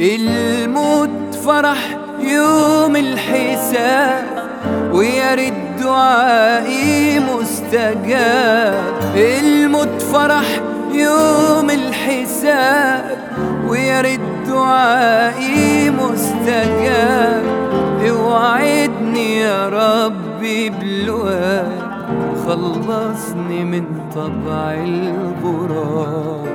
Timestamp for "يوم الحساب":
2.20-4.24, 10.92-13.18